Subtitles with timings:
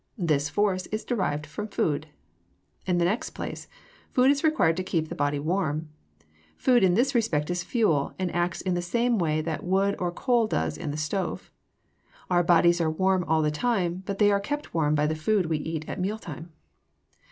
[0.17, 2.07] This force is derived from food.
[2.87, 3.67] In the next place,
[4.11, 5.89] food is required to keep the body warm.
[6.57, 10.11] Food in this respect is fuel, and acts in the same way that wood or
[10.11, 11.51] coal does in the stove.
[12.31, 15.45] Our bodies are warm all the time, and they are kept warm by the food
[15.45, 16.51] we eat at mealtime.